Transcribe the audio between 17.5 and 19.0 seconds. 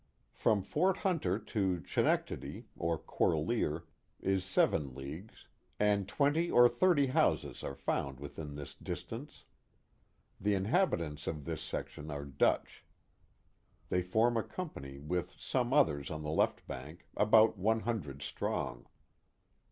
one hundred strong.